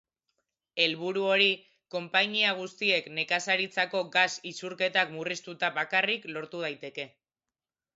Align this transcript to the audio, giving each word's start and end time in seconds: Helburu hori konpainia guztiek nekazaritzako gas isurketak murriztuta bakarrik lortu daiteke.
Helburu 0.85 1.25
hori 1.33 1.49
konpainia 1.97 2.55
guztiek 2.61 3.11
nekazaritzako 3.19 4.03
gas 4.19 4.29
isurketak 4.55 5.17
murriztuta 5.21 5.75
bakarrik 5.81 6.31
lortu 6.37 6.69
daiteke. 6.69 7.13